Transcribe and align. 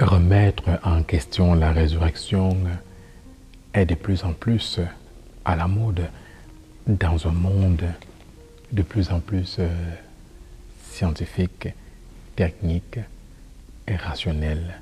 Remettre 0.00 0.78
en 0.84 1.02
question 1.02 1.54
la 1.54 1.72
résurrection 1.72 2.56
est 3.74 3.84
de 3.84 3.96
plus 3.96 4.22
en 4.22 4.32
plus 4.32 4.78
à 5.44 5.56
la 5.56 5.66
mode 5.66 6.08
dans 6.86 7.26
un 7.26 7.32
monde 7.32 7.84
de 8.70 8.82
plus 8.82 9.10
en 9.10 9.18
plus 9.18 9.56
euh, 9.58 9.68
scientifique, 10.84 11.68
technique 12.36 13.00
et 13.88 13.96
rationnel. 13.96 14.80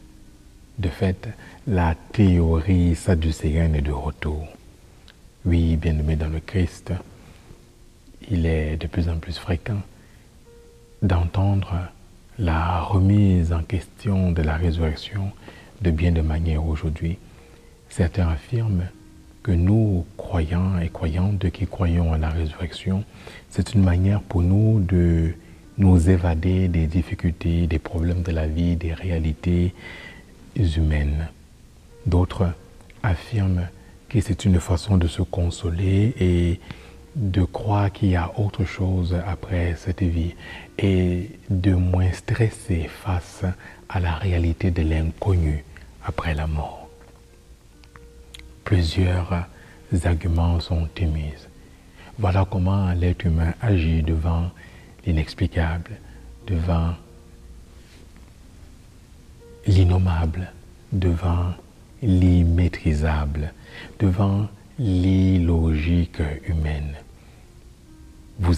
De 0.78 0.90
fait, 0.90 1.28
la 1.66 1.94
théorie 2.12 2.94
sadducéenne 2.94 3.74
est 3.74 3.80
de 3.80 3.92
retour. 3.92 4.46
Oui, 5.46 5.76
bien-aimé 5.76 6.16
dans 6.16 6.28
le 6.28 6.40
Christ, 6.40 6.92
il 8.30 8.44
est 8.44 8.76
de 8.76 8.86
plus 8.86 9.08
en 9.08 9.16
plus 9.16 9.38
fréquent 9.38 9.80
d'entendre 11.00 11.88
la 12.38 12.80
remise 12.80 13.52
en 13.52 13.62
question 13.62 14.32
de 14.32 14.42
la 14.42 14.56
résurrection 14.56 15.32
de 15.80 15.90
bien 15.90 16.12
de 16.12 16.20
manière 16.20 16.66
aujourd'hui. 16.66 17.18
Certains 17.88 18.28
affirment 18.28 18.88
que 19.42 19.52
nous, 19.52 20.04
croyants 20.16 20.78
et 20.78 20.88
croyantes 20.88 21.50
qui 21.50 21.66
croyons 21.66 22.12
à 22.12 22.18
la 22.18 22.28
résurrection, 22.28 23.04
c'est 23.48 23.74
une 23.74 23.82
manière 23.82 24.20
pour 24.20 24.42
nous 24.42 24.80
de 24.80 25.32
nous 25.78 26.10
évader 26.10 26.68
des 26.68 26.86
difficultés, 26.86 27.66
des 27.66 27.78
problèmes 27.78 28.22
de 28.22 28.32
la 28.32 28.46
vie, 28.46 28.76
des 28.76 28.92
réalités 28.92 29.74
humaines. 30.56 31.28
D'autres 32.06 32.48
affirment 33.02 33.68
que 34.08 34.20
c'est 34.20 34.44
une 34.44 34.60
façon 34.60 34.96
de 34.96 35.06
se 35.06 35.22
consoler 35.22 36.14
et 36.18 36.60
de 37.16 37.44
croire 37.44 37.90
qu'il 37.90 38.10
y 38.10 38.16
a 38.16 38.30
autre 38.38 38.64
chose 38.66 39.16
après 39.26 39.74
cette 39.78 40.02
vie 40.02 40.34
et 40.78 41.30
de 41.48 41.72
moins 41.72 42.12
stresser 42.12 42.90
face 42.90 43.42
à 43.88 44.00
la 44.00 44.12
réalité 44.16 44.70
de 44.70 44.82
l'inconnu 44.82 45.64
après 46.04 46.34
la 46.34 46.46
mort. 46.46 46.88
Plusieurs 48.64 49.46
arguments 50.04 50.60
sont 50.60 50.88
émis. 50.98 51.32
Voilà 52.18 52.46
comment 52.50 52.92
l'être 52.92 53.24
humain 53.24 53.54
agit 53.62 54.02
devant 54.02 54.50
l'inexplicable, 55.06 55.92
devant 56.46 56.94
l'innommable, 59.66 60.52
devant 60.92 61.54
l'immaîtrisable, 62.02 63.54
devant 63.98 64.48
l'illogique 64.78 66.20
humaine. 66.46 66.94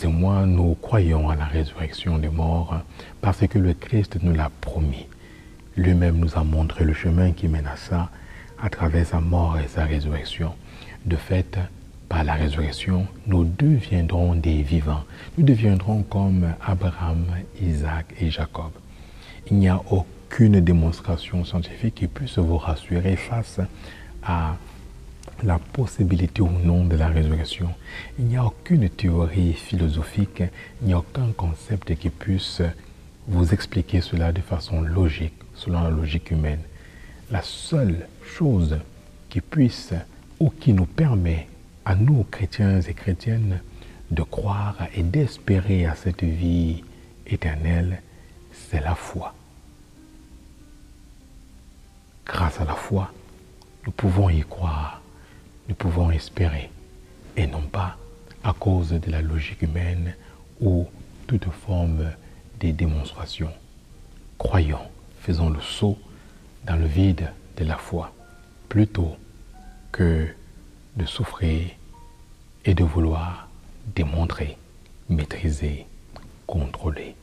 Et 0.04 0.06
moi, 0.06 0.46
nous 0.46 0.74
croyons 0.74 1.28
à 1.28 1.34
la 1.34 1.46
résurrection 1.46 2.18
des 2.18 2.28
morts 2.28 2.82
parce 3.20 3.44
que 3.46 3.58
le 3.58 3.74
Christ 3.74 4.18
nous 4.22 4.32
l'a 4.32 4.50
promis. 4.60 5.06
Lui-même 5.76 6.18
nous 6.18 6.36
a 6.36 6.44
montré 6.44 6.84
le 6.84 6.92
chemin 6.92 7.32
qui 7.32 7.48
mène 7.48 7.66
à 7.66 7.76
ça 7.76 8.10
à 8.62 8.70
travers 8.70 9.06
sa 9.06 9.20
mort 9.20 9.58
et 9.58 9.66
sa 9.66 9.84
résurrection. 9.84 10.54
De 11.04 11.16
fait, 11.16 11.58
par 12.08 12.22
la 12.22 12.34
résurrection, 12.34 13.06
nous 13.26 13.44
deviendrons 13.44 14.34
des 14.34 14.62
vivants. 14.62 15.04
Nous 15.36 15.44
deviendrons 15.44 16.02
comme 16.04 16.54
Abraham, 16.64 17.24
Isaac 17.60 18.06
et 18.20 18.30
Jacob. 18.30 18.70
Il 19.50 19.56
n'y 19.56 19.68
a 19.68 19.80
aucune 19.90 20.60
démonstration 20.60 21.44
scientifique 21.44 21.96
qui 21.96 22.06
puisse 22.06 22.38
vous 22.38 22.58
rassurer 22.58 23.16
face 23.16 23.60
à 24.22 24.56
la 25.42 25.58
possibilité 25.58 26.42
ou 26.42 26.50
non 26.50 26.84
de 26.84 26.96
la 26.96 27.08
résurrection. 27.08 27.74
Il 28.18 28.26
n'y 28.26 28.36
a 28.36 28.44
aucune 28.44 28.88
théorie 28.88 29.52
philosophique, 29.52 30.42
il 30.80 30.88
n'y 30.88 30.92
a 30.92 30.98
aucun 30.98 31.32
concept 31.32 31.94
qui 31.96 32.10
puisse 32.10 32.62
vous 33.26 33.52
expliquer 33.52 34.00
cela 34.00 34.32
de 34.32 34.40
façon 34.40 34.80
logique, 34.80 35.34
selon 35.54 35.82
la 35.82 35.90
logique 35.90 36.30
humaine. 36.30 36.62
La 37.30 37.42
seule 37.42 38.06
chose 38.24 38.78
qui 39.28 39.40
puisse 39.40 39.92
ou 40.40 40.50
qui 40.50 40.72
nous 40.72 40.86
permet 40.86 41.48
à 41.84 41.94
nous, 41.94 42.24
chrétiens 42.30 42.80
et 42.80 42.94
chrétiennes, 42.94 43.60
de 44.10 44.22
croire 44.22 44.76
et 44.94 45.02
d'espérer 45.02 45.86
à 45.86 45.94
cette 45.94 46.24
vie 46.24 46.82
éternelle, 47.26 48.02
c'est 48.52 48.80
la 48.80 48.94
foi. 48.94 49.34
Grâce 52.26 52.60
à 52.60 52.64
la 52.64 52.74
foi, 52.74 53.12
nous 53.84 53.92
pouvons 53.92 54.28
y 54.28 54.40
croire 54.40 55.00
nous 55.68 55.74
pouvons 55.74 56.10
espérer, 56.10 56.70
et 57.36 57.46
non 57.46 57.62
pas 57.62 57.96
à 58.42 58.52
cause 58.52 58.90
de 58.90 59.10
la 59.10 59.20
logique 59.20 59.62
humaine 59.62 60.14
ou 60.60 60.86
toute 61.26 61.48
forme 61.50 62.10
de 62.60 62.70
démonstration. 62.70 63.50
Croyons, 64.38 64.88
faisons 65.20 65.50
le 65.50 65.60
saut 65.60 65.98
dans 66.64 66.76
le 66.76 66.86
vide 66.86 67.30
de 67.56 67.64
la 67.64 67.76
foi, 67.76 68.12
plutôt 68.68 69.16
que 69.92 70.28
de 70.96 71.04
souffrir 71.04 71.70
et 72.64 72.74
de 72.74 72.84
vouloir 72.84 73.48
démontrer, 73.94 74.56
maîtriser, 75.08 75.86
contrôler. 76.46 77.14